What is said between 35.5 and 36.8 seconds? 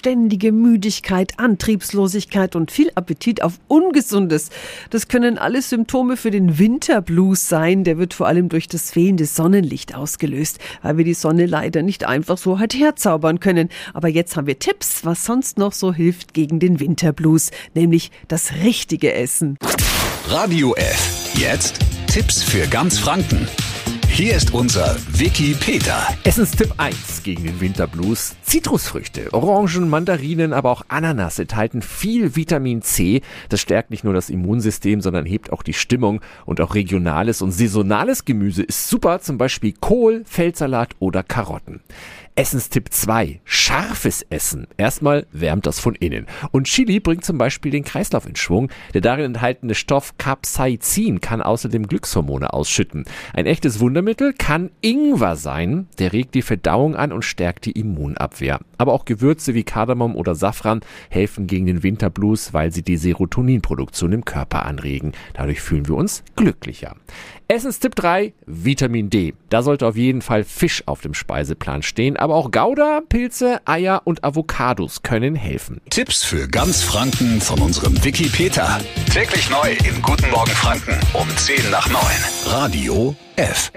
auch die Stimmung. Und auch